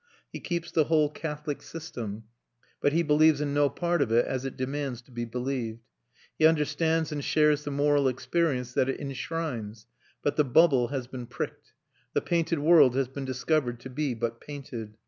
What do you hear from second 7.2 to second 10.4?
shares the moral experience that it enshrines; but